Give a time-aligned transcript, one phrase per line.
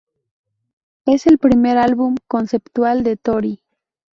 [1.05, 3.61] Es el primer álbum conceptual de Tori.